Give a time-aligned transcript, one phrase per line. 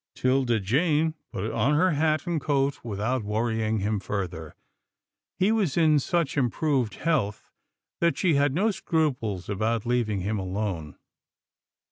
[0.15, 4.55] 'Tilda Jane put on her hat and coat without worrying him further.
[5.37, 7.51] He was in such improved health,
[7.99, 10.97] that she had no scruples about leaving him alone.